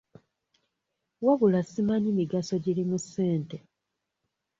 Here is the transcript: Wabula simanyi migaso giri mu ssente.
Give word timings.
Wabula 1.25 1.59
simanyi 1.71 2.09
migaso 2.19 2.53
giri 2.63 2.83
mu 2.89 2.97
ssente. 3.03 3.57